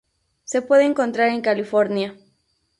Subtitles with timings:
[0.45, 2.15] Se puede encontrar en California.